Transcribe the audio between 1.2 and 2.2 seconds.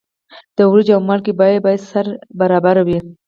بیه باید سره